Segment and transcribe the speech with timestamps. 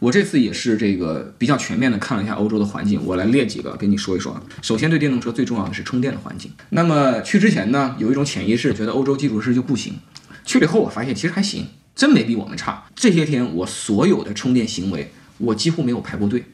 [0.00, 4.34] 我这次也是这个比较全面的看了一下欧洲的环境，我来列几个跟你说一说。
[4.62, 6.50] 首先，对电动车最重要的是充电的环境。
[6.70, 9.94] 那么去之前呢，有一种潜意识觉得欧洲基础设施就不行，
[10.46, 12.84] 去了以后我发现其实还行，真没比我们差。
[12.94, 16.44] 这些天我所有的充电行为，我几乎没有排过队。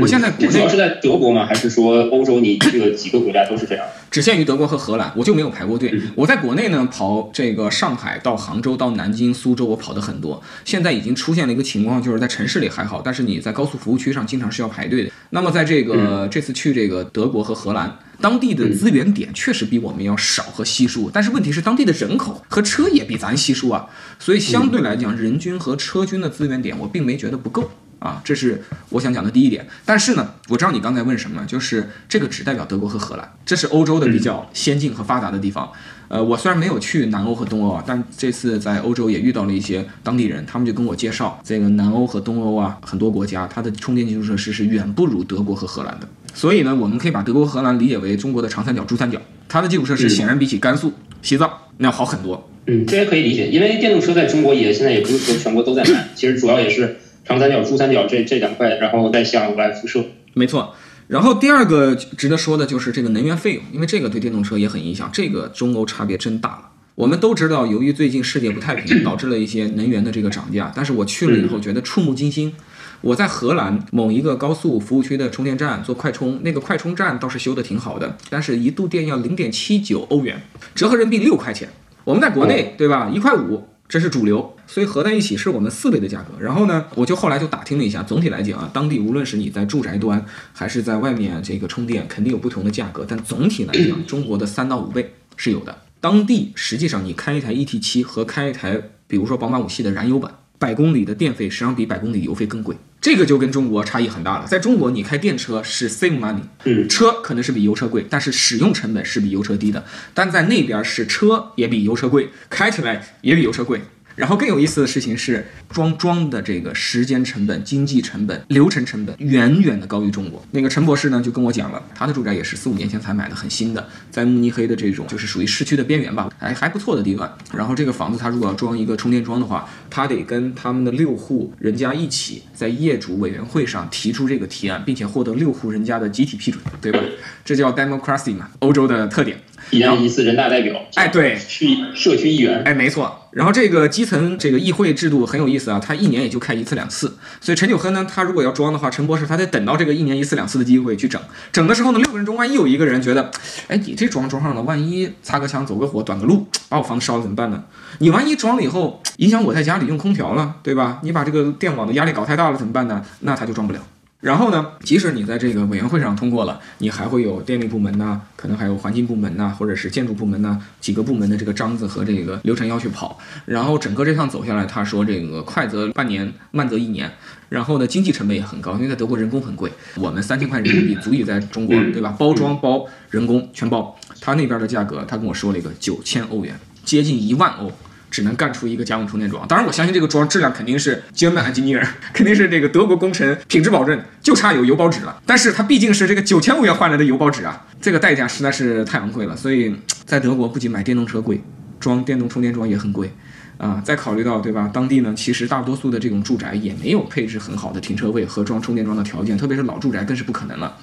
[0.00, 1.46] 我现在国内主要是在德国吗？
[1.46, 3.86] 还是说欧洲你 这个几个国家都是这样？
[4.10, 5.92] 只限于德国和荷兰，我就没有排过队。
[6.14, 10.42] 我在国内呢跑这个上海到杭州到南京、苏州，我跑的很多。
[10.64, 15.10] 现在已经出现了一个情况，就是在城市里还好，但是你在高速服务区上经常是要排队的。
[15.30, 23.86] 那么在这个这次去这个德国和荷兰，当地的资源点确实比我们要少和稀疏，但是问题是当地的人口和车也比咱稀疏啊，
[24.18, 27.70] 所以相对来讲，人均和车均的资源点我并没觉得不够。
[28.06, 29.66] 啊，这是我想讲的第一点。
[29.84, 35.70] 但是呢，我知道你刚才问什么，就是这个只代表德国和荷兰，这是欧洲的比较先进和发达的地方。
[36.08, 46.06] 呃，我虽然没有去南欧和东欧啊，但这次在欧洲也遇到了一些当地人，他们就跟我介绍，这个南欧和东欧啊，很多国家它的充电基础设施是远不如德国和荷兰的。
[46.32, 52.48] 所以呢，我们可以把德国荷兰理解为中国的长三角、珠三角，它的基础设施显然比起甘肃、西藏那要好很多。
[52.66, 56.98] 嗯，这也可以理解，因为电动车在中国也现在也不是说全国都在卖，其实主要也是。
[57.26, 60.04] 长三角、珠三角这这两块，然后再向外辐射。
[60.34, 60.74] 没错。
[61.08, 65.08] 然后第二个值得说的就是这个能源费用，因为这个对电动车也很影响。
[65.12, 66.62] 这个中欧差别真大了。
[66.94, 70.72] 我们都知道，由于最近世界不太平，导致了一些能源的这个涨价。
[70.74, 72.54] 但是我去了以后觉得触目惊心。
[73.02, 80.40] 我在荷兰某一个高速服务区的充电站做快充，那个快充站倒是修的挺好的，但是一度电要零点七九欧元，
[80.74, 81.68] 折合人民币六块钱。
[82.04, 83.10] 我们在国内对吧？
[83.14, 83.62] 一块五。
[83.88, 86.34] 这是主流，所以合在一起是我们四倍的价格。
[86.40, 93.04] 然后呢，我就后来就打听了一下，总体来讲啊，当地无论是你在住宅端还是在外面这个充电，肯定有不同的价格。
[93.08, 95.76] 但总体来讲，中国的三到五倍是有的。
[96.00, 102.76] 当地实际上你开一台 eT 七和开一台，比如说宝马五系的燃油版，百公里的电费实际上比百公里油费更贵。
[103.06, 104.46] 这个就跟中国差异很大了。
[104.48, 109.84] 在中国，你开电车是 save money，嗯，车可能是比油车贵，但是使用成本是比油车低的。
[110.12, 113.80] 但在那边是车也比油车贵，开起来也比油车贵。
[114.16, 120.42] 然后更有意思的事情是，装装的这个时间成本、经济成本、流程成本远远的高于中国。
[120.52, 127.30] 那个陈博士呢就跟我讲了，他的住宅也是四五年前才买的，很新的，在慕尼黑的这种就是属于市区的边缘吧，还还不错的地段。
[127.54, 136.98] 然后这个房子他如果要装一个充电桩的话，他得跟他们的六户人家一起在业主委员会上提出这个提案，并且获得六户人家的集体批准，对吧？
[137.44, 139.38] 这叫 democracy 嘛，欧洲的特点。
[139.70, 143.22] 一年一次人大代表，哎，对，区社区议员，哎，没错。
[143.32, 147.18] 然后这个基层这个议会制度很有意思啊，他一年也就开一次两次。
[147.40, 151.20] 所以陈九亨呢，他如果要装的话，陈博士他得等到这个一年一次两次的机会去整。
[151.52, 153.30] 整的时候呢，六个人中万一有一个人觉得，
[153.68, 157.64] 哎，你这装装上了，万一擦个枪走个火短个路，把我房子烧了怎么办呢？
[157.98, 161.00] 你万一装了以后影响我在家里用空调了，对吧？
[161.02, 163.04] 你把这个电网的压力搞太大了怎么办呢？
[163.20, 163.80] 那他就装不了。
[164.20, 173.18] 然后呢，即使你在这个委员会上通过了，你还会有电力部门呐，可能还有环境部门呐，或者是建筑部门呐，几个部门的这个章子和这个流程要去跑。
[173.44, 177.12] 然后整个这趟走下来，他说这个快则半年，慢则一年。
[177.50, 179.70] 然后呢，经济成本也很高，因为在德国人工很贵。
[179.96, 182.16] 我们三千块人民币足以在中国，对吧？
[182.18, 183.94] 包装包人工全包。
[184.20, 187.70] 他那边的价格，他跟我说了一个九千欧元，接近一万欧。
[188.16, 195.20] 只能干出一个家用充电桩，当然我相信这个桩质量肯定是 German engineer， 肯定是这个德国工程品质保证，就差有油包纸了。
[195.26, 199.36] 但是它毕竟是这个九千欧元换来的油包纸啊，这个代价实在是太昂贵了。
[199.36, 199.76] 所以
[200.06, 201.42] 在德国不仅买电动车贵，
[201.78, 203.12] 装电动充电桩也很贵
[203.58, 203.82] 啊。
[203.84, 210.74] 再考虑到对吧，当地呢其实大多数的这种住宅也没有配置很好的停车位和装充电桩的条件，特别是老住宅更是不可能了。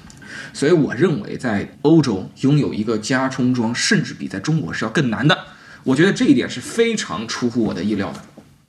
[0.54, 5.36] 所以我认为在欧洲拥有一个加充桩，甚至比在中国是要更难的。
[5.84, 8.20] 我觉得这一点是非常出乎我的意料的。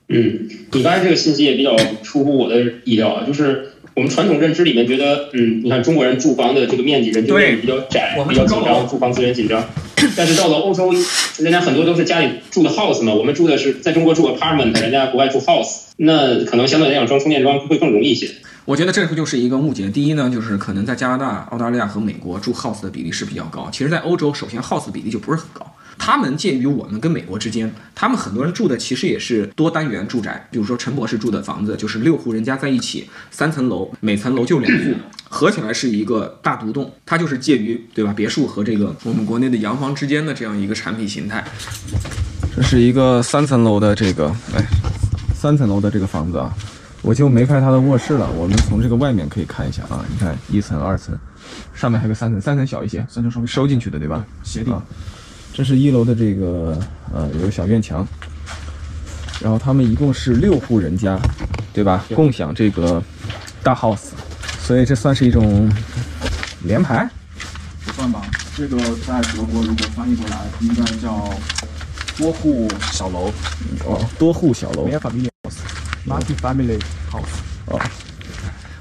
[0.07, 9.67] 嗯，你刚才这个信息也比较出乎我的意料啊，就是我们传统认知里面觉得，嗯，你看中国人住房的这个面积人均面积比较窄，比较紧张，住房资源紧张。
[10.15, 10.93] 但是到了欧洲，
[11.39, 18.29] 人家很多都是家里住的 house 嘛，我们住的是在中国住 apartment，人家国外住 house，那可能相对来讲装充电桩会更容易一些。
[18.65, 19.89] 我觉得这个就是一个误解。
[19.89, 25.65] 第一呢，就是可能在加拿大、澳大利亚和美国住 house 的比例是比较高，其实在欧洲，首先 house 比例就不是很高。
[25.97, 34.93] 他们介于我们跟美国之间，他们很多人住的其实也是多单元住宅，比如说陈博士住的房子就是六户人家在一起，三层楼，每层楼就两户，
[35.29, 41.43] 合起来是一个大独栋，它就是介于对吧别墅和这个我们国内的洋房之间的这样一个产品形态。
[42.55, 44.63] 这是一个三层楼的这个，哎，
[45.33, 46.53] 三层楼的这个房子啊，
[47.01, 51.17] 我就没拍它的卧室了，我们从这个外面可以看一下啊，你看一层、二层，
[51.73, 54.25] 上面还有个三层，三层小一些，三层稍微收进去的对吧？
[54.43, 54.73] 斜顶。
[55.55, 56.77] 这是一楼的这个，
[57.13, 58.05] 呃，有个小院墙，
[59.39, 61.17] 然后他们一共是六户人家，
[61.71, 62.03] 对吧？
[62.13, 63.01] 共享这个
[63.63, 64.09] 大 house，
[64.59, 65.71] 所以这算是一种
[66.65, 67.09] 联排？
[67.85, 68.21] 不算吧，
[68.57, 71.33] 这个在德国如果翻译过来，应该叫
[72.17, 73.31] 多户小楼。
[73.85, 74.89] 哦，多户小楼。
[76.05, 77.39] Multi-family house。
[77.67, 77.79] 哦。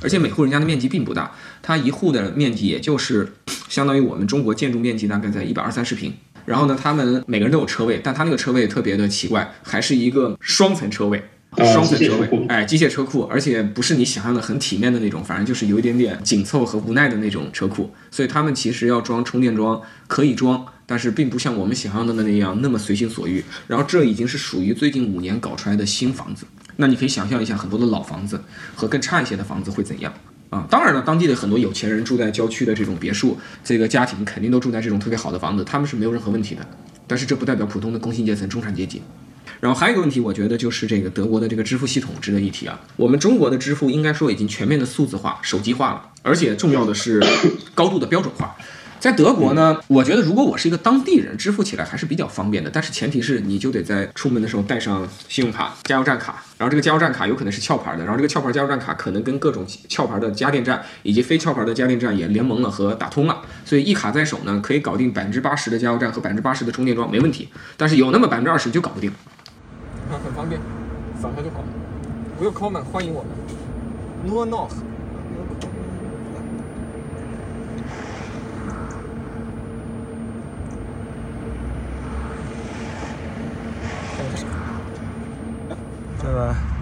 [0.02, 1.30] 而且每户人家的面积并不大，
[1.62, 3.32] 它一户的面积也就是
[3.68, 6.12] 相当于我们中国建筑面积大概在一百二三十平。
[6.44, 11.22] 然后呢，他们每个人都有车位，但他那个车位特别的奇怪，还是一个双层车位，
[11.56, 17.92] 双层车位，哎，机械车库，而且不是你想象的很体面的那种，反正就是有一点点紧凑和无奈的那种车库。
[18.10, 23.44] 所以他们其实要装充电桩可以装，但是并不像我们想象的那样那么随心所欲。
[23.66, 26.44] 然后这已经是属于最近五年搞出来的新房子。
[26.76, 28.42] 那你可以想象一下，很多的老房子
[28.74, 30.12] 和更差一些的房子会怎样
[30.54, 30.66] 啊？
[30.70, 36.64] 当然了，当地的很多有钱人住在郊区的这种别墅，这个家庭肯定都住在这种特别好的房子，他们是没有任何问题的。
[37.06, 39.02] 但是这不代表普通的工薪阶层、中产阶级。
[39.60, 42.78] 然后还有一个问题，我觉得就是这个德国的这个支付系统值得一提啊。
[42.96, 47.22] 我们中国的支付应该说已经全面的数字化、手机化了，而且重要的是
[47.74, 48.54] 高度的标准化。
[49.00, 52.70] 在德国呢，我觉得如果我是一个当地人，支付起来还是比较方便的。
[52.72, 67.50] 但是前提是你就得在出门的时候带上信用卡、加油站卡，然后这个加油站卡有可能是壳牌的，然后这个壳牌加油站卡可能跟各种壳牌的家电站以及非壳牌的家电站也联盟了和打通了，所以一卡在手呢，可以搞定百分之八十的加油站和百分之八十的充电桩，没问题。
[67.76, 69.12] 但是有那么百分之二十就搞不定。
[70.08, 70.58] 看很方便，
[71.20, 71.62] 扫一下就好。
[72.38, 73.30] 不用抠门，欢迎我们。
[74.26, 74.70] Nur noch。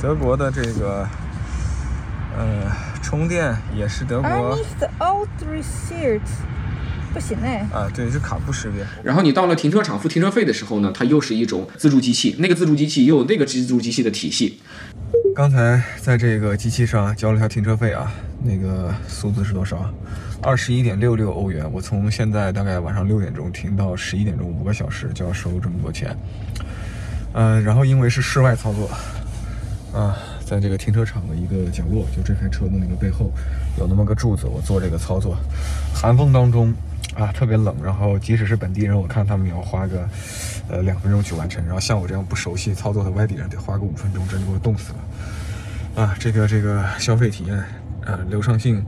[0.01, 1.07] 德国的这个，
[2.39, 2.71] 呃，
[3.03, 4.59] 充电也是德国。
[7.13, 7.67] 不行哎。
[7.71, 8.87] 啊，对，是卡不识别。
[9.03, 14.63] 然后你到了停车场付停车费的时候呢，它又是一种自助机器，那个自助机器又有那个自助机器的体系。
[15.37, 18.11] 刚才在这个机器上交了条停车费啊，
[18.43, 19.93] 那个数字是多少？
[20.43, 21.71] 二十一点六六欧元。
[21.71, 26.17] 我从现在大概晚上六点钟停到十一点钟，五个小时就要收这么多钱。
[27.35, 28.91] 嗯，然后因为是室外操作。
[29.93, 30.17] 啊，
[30.47, 33.31] 在这个停车场的一个角落，就这台车的那个背后，
[33.79, 35.37] 有那么个柱子，我做这个操作。
[35.95, 36.73] 寒风当中，
[37.15, 37.77] 啊，特别冷。
[37.83, 40.09] 然后即使是本地人，我看他们也要花个，
[40.69, 41.63] 呃，两分钟去完成。
[41.67, 46.03] 然后像我这样不熟悉操作的外地人，得花个五分钟，真给我冻死了。
[46.03, 47.59] 啊，这个这个消费体验，
[48.07, 48.83] 啊，流畅性，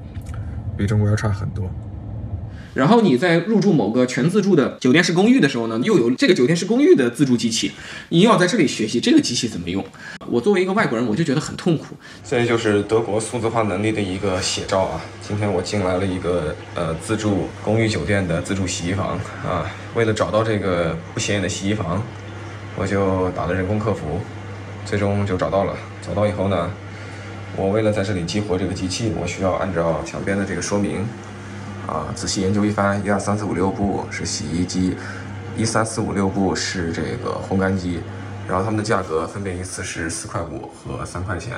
[0.75, 1.71] 比中国要差很多。
[2.75, 7.71] 然后你在入住某个全自助的酒店式公寓的时候呢，又有这个酒店式公寓的自助机器，
[8.09, 9.85] 你要在这里学习这个机器怎么用。
[10.27, 11.95] 我作为一个外国人，我就觉得很痛苦。
[12.25, 15.01] 这就是德国数字化能力的一个写照啊！
[15.27, 22.03] 今天我进来了一个呃自助公寓酒店的自助洗衣房啊，为了找到这个不显眼的洗衣房，
[22.75, 24.21] 我就打了人工客服，
[24.85, 25.77] 最终就找到了。
[26.05, 26.69] 找到以后呢，
[27.57, 31.07] 我为了在这里激活这个机器，我需要按照墙边的这个说明。
[31.87, 34.97] 啊，仔细研究一番，一二三四五六步是洗衣机，
[35.57, 38.01] 一三四五六步是这个烘干机，
[38.49, 41.55] 然后它们的价格分别依次是四块五和三块钱。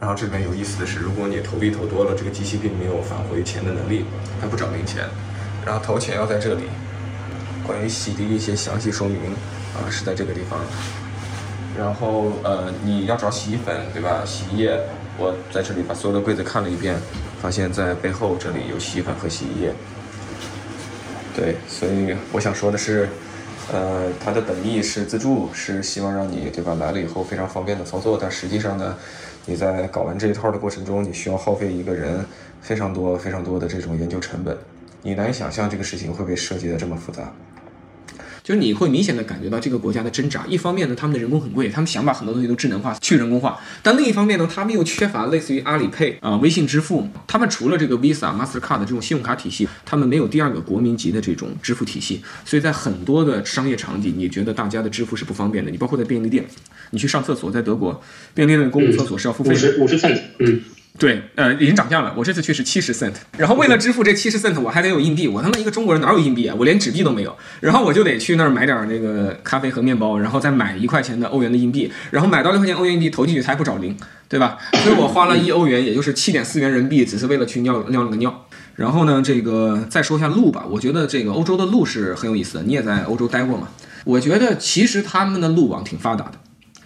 [0.00, 4.04] 然后这里面有意思的是，如果你投币投多了，这个机器并没有返回钱的能力，
[4.40, 5.04] 它不找零钱。
[5.66, 6.64] 然后投钱要在这里。
[7.66, 9.18] 关于洗涤一些详细说明
[9.74, 10.58] 啊，是在这个地方。
[11.78, 14.24] 然后呃，你要找洗衣粉对吧？
[14.26, 14.80] 洗衣液，
[15.16, 16.96] 我在这里把所有的柜子看了一遍。
[17.40, 19.72] 发现，在背后这里有洗衣粉和洗衣液。
[21.36, 23.08] 对，所以我想说的是，
[23.72, 28.18] 呃，它的本意是自助，是希望让你对吧来了以后非常方便的操作。
[28.20, 28.96] 但实际上呢，
[29.46, 32.26] 你在搞完这一套的过程中，你需要耗费一个人
[32.60, 34.58] 非常多、非常多的这种研究成本。
[35.00, 37.32] 你难以想象这个事情会被设计的这么复杂。
[38.48, 40.46] 就是你会明显的感觉到这个国家的挣扎。
[40.46, 47.06] 一方面呢，他们的人工很贵，他们想把很多东西都智能化、去人工化；但另一方面呢，他们又缺乏类似于阿里 Pay 啊、微信支付。
[47.26, 52.22] 他们除了这个 Visa、Mastercard 这种信用卡体系，他们没有第二个国民级的这种支付体系。
[52.46, 55.70] 所以在很多的商业场景，你觉得大家的支付是不方便的。
[55.70, 56.46] 你包括在便利店，
[56.92, 58.02] 你去上厕所，在德国
[58.32, 60.62] 便利店的公共厕所是要付费的，五十五十嗯。
[60.96, 62.12] 对，呃，已经涨价了。
[62.16, 65.28] 我这次去是七十 cent，然后为了支付这七十 cent，我还得有硬币。
[65.28, 66.56] 我他妈一个中国人哪有硬币啊？
[66.58, 67.36] 我连纸币都没有。
[67.60, 73.96] 然后我就得去那儿买点那个咖啡和面包，然后再买一块钱的欧元的硬币，然后买到六块钱欧元硬币投进去，它还不找零，
[74.28, 74.58] 对吧？
[74.82, 78.46] 所以我花了一欧元，也就是七点四元人民币，只是为了去尿尿了个尿。
[78.74, 80.64] 然后呢，这个再说一下路吧。
[80.68, 82.64] 我觉得这个欧洲的路是很有意思的。
[82.64, 83.68] 你也在欧洲待过嘛？
[84.04, 86.32] 我觉得其实他们的路网挺发达的。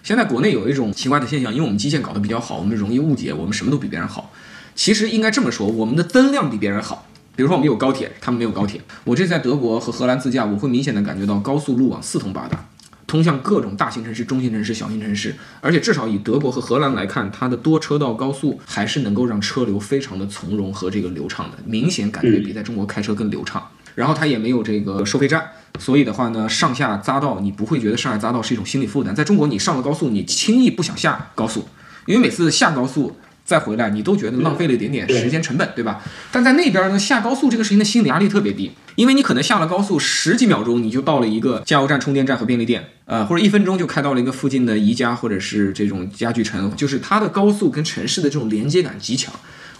[0.03, 4.33] 现在国内有一种奇怪的现象，因为我们基建搞得比较好，我们容易误解我们什么都比别人好。
[4.75, 7.07] 其实应该这么说，我们的增量比别人好。
[7.37, 8.81] 比如说我们有高铁，他们没有高铁。
[9.05, 12.65] 我这在德国和荷兰自驾，我会明显的感觉到高速路网四通八达。
[13.07, 15.33] 通向各种大型城市、中型城市、小型城市。
[15.61, 23.65] 而且至少以德国和荷兰来看，它的多车道高速还是能够让车流非常的从容和这个流畅的，明显感觉比在中国开车更流畅。
[23.95, 25.43] 然后它也没有这个收费站，
[25.79, 29.15] 所以的话呢，上下匝道你不会觉得上下匝道是一种心理负担。
[29.15, 31.67] 在中国，你上了高速，你轻易不想下高速，
[32.05, 33.15] 因为每次下高速。
[33.45, 36.01] 再回来，你都觉得浪费了一点点时间成本，对吧？
[36.31, 49.33] 但在那边呢，下高速这个事情的心理压力特别低，因为你可能下了高速十几秒钟，你就到了一个加油站、充电站和便利店，呃，或者一分钟就开到了一个附近的宜家或者是这种家具城，就是它的高速跟城市的这种连接感极强。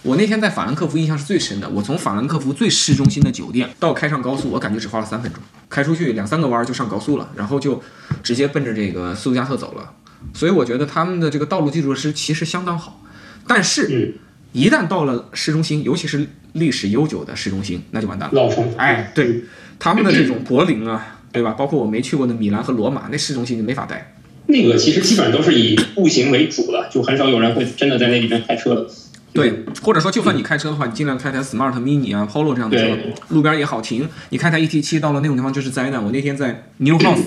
[0.04, 7.82] 我那天在法兰克福印象是最深的，我从法兰克福最市中心的酒店到开上高速，我感觉只花了三分钟，开出去两三个弯就上高速了，然后就
[8.22, 9.94] 直接奔着这个斯图加特走了。
[10.34, 13.02] 所以我觉得他们的这个道路基础设施其实相当好。
[13.48, 14.14] 但是，
[14.52, 18.34] 一旦到了市中心，尤其是历史悠久的市中心，那就完蛋了。
[18.34, 19.44] 老城，哎，对，
[19.78, 21.52] 他们的这种柏林啊，对吧？
[21.52, 24.14] 包括我没去过的米兰和罗马，那市中心就没法待。
[24.48, 28.86] 那个其实基本上都是以步行为主了，就很少有人会真的在那里面开车的。
[29.34, 32.96] 对，或者说，就算你开车的话，你尽量开台 Smart Mini 啊、Polo 这样的车，
[33.30, 34.08] 路边也好停。
[34.30, 36.02] 你开台 ET7 到了那种地方就是灾难。
[36.02, 37.24] 我那天在 New House，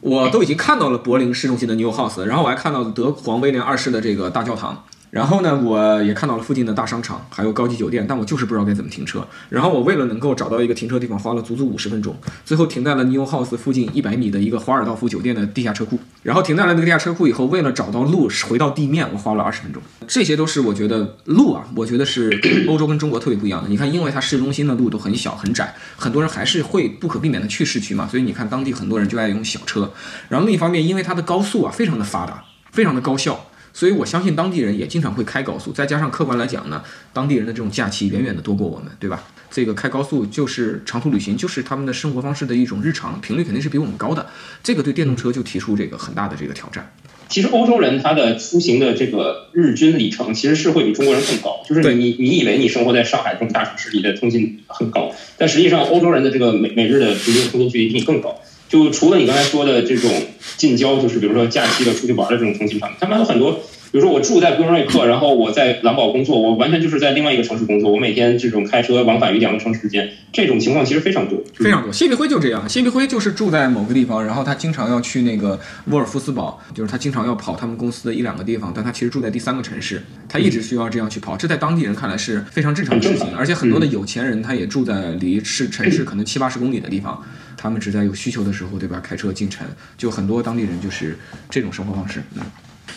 [0.00, 4.84] 我都已经看到了柏林市中心的 New House，然后我还看到了德皇威廉二世的这个大教堂。
[5.10, 9.26] 然后呢，我也看到了附近的大商场，还有高级酒店，但我就是不知道该怎么停车。
[9.48, 15.98] 然后我为了能够找到一个停车地方，花了足足五十分钟，最后停在了 New House 附近一百米的一个华尔道夫酒店的地下车库。
[16.22, 19.82] 然后停在了那个地下车库以后，为了找到路回到地面，我花了二十分钟。
[20.06, 22.30] 这些都是我觉得路啊，我觉得是
[22.68, 23.68] 欧洲跟中国特别不一样的。
[23.68, 29.90] 你看，因为它市中心的路都很小很窄，很多人还是会不可避免的去市区嘛，所以你看当地很多人就爱用小车。
[30.28, 33.47] 然后另一方面，因为它的高速啊非常的发达，非常的高效。
[33.78, 36.82] 所以我相信当地人也经常会开高速，再加上客观来讲呢，
[37.12, 39.22] 当地人的这种假期远远的多过我们，对吧？
[39.52, 44.26] 这个开高速就是长途旅行，就是他们的生活方式的一种日常频率，肯定是比我们高的。
[44.64, 46.92] 这个对电动车就提出这个很大的这个挑战。
[47.28, 58.40] 其实欧洲人他的出行的这个日均里程其实是会比中国人更高，就是你你以为你生活在上海这种大城市里的通勤很高，但实际上欧洲人的这个每每日的平均通勤距离比你更高。
[58.68, 60.10] 就除了你刚才说的这种
[60.56, 63.60] 近郊，就是比如说假期的出去玩的这种通勤团，他们有很多。
[63.90, 67.90] 比如说我住在布伦瑞克，然后我在蓝堡工作，我完全就是在另外一个城市工作。
[67.90, 71.90] 我每天这种开车往返于两个城市之间，这种情况其实非常多，非常多。
[71.90, 81.34] 谢必辉就这样，谢必辉就是住在某个地方，然后他经常要去那个沃尔夫斯堡，就是他经常要跑他们公司的一两个地方，但他其实住在第三个城市，他一直需要这样去跑。
[81.34, 87.24] 这在当地人看来是非常正常的事情，而且很多的有钱人他也住在离市城市可能七八十公里的地方，
[87.58, 88.98] 他们只在有需求的时候，对吧？
[89.00, 89.66] 开车进城，
[89.98, 91.18] 就很多当地人就是
[91.50, 92.42] 这种生活方式，嗯。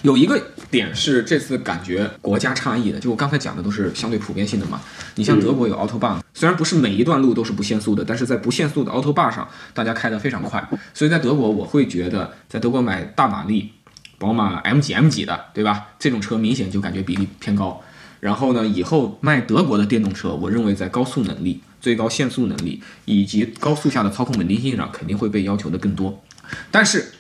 [0.04, 0.42] 有一个
[0.72, 4.82] 点是这次感觉国家差异的，就我刚才讲的都是相对普遍性的嘛。
[5.16, 10.68] 你像德国有 Autobahn，虽然不是每一段路都是不限速的，但是在不限速的 Autobahn 上，大家开得非常快。
[10.94, 13.74] 所以在德国，我会觉得在德国买大马力，
[14.18, 15.90] 宝马 M 几 M 几的，对吧？
[16.00, 17.80] 这种车明显就感觉比例偏高。
[18.22, 26.24] 然后呢，以后卖德国的电动车，我认为在高速能力、最高限速能力以及高速下的操控稳定性上，肯定会被要求的更多。
[26.70, 27.14] 但是，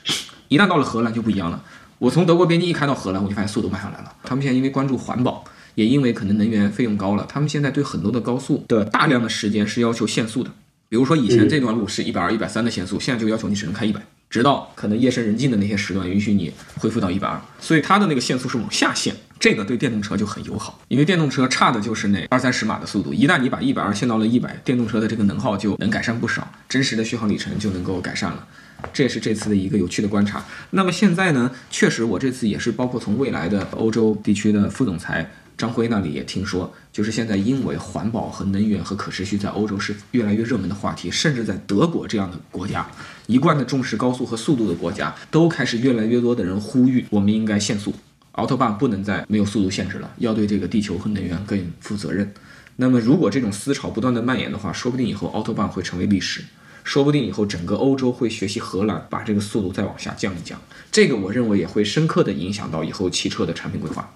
[0.47, 1.63] 一旦到了荷兰就不一样了。
[1.97, 4.13] 我从德国边境一开到荷兰，我就发现速度慢下来了。
[4.23, 5.43] 他们现在因为关注环保，
[5.73, 10.51] 也因为可能能源费用高了，他们现在对很多的高速的大量的时间是要求限速的。
[10.87, 17.41] 比如说以前这段路是一百二、一百三的限速，现在就要求你只能开一百，直到可能夜深人静的那些时段，允许你恢复到一百二。
[17.59, 23.11] 所以它的那个限速是往下限，这个对电动车就很友好，因为电动车差的就是那二三十码的速度。
[23.11, 28.47] 一旦你把一百二限到了一百，电动车的这个能耗就能改善不少，真实的续航里程就能够改善了。
[28.93, 30.45] 这也是这次的一个有趣的观察。
[30.69, 42.87] 那么现在呢，确实我这次也是包括从未来的欧洲地区的副总裁张辉那里也听说，就是现在因为环保和能源和可持续在欧洲是越来越热门的话题，甚至在德国这样的国家，
[43.25, 47.91] 一贯的重视高速和速度的国家，都开始越来越多的人呼吁，我们应该限速，
[48.33, 52.33] 奥特曼不能再没有速度限制了，要对这个地球和能源更负责任。
[52.77, 56.43] 那么如果这种思潮不断的蔓延的话，说不定以后奥特曼会成为历史。
[56.83, 60.59] 说不定以后整个欧洲会学习荷兰，把这个速度再往下降一降。
[60.91, 64.11] 这个我认为也会深刻的影响到以后汽车的产品规划。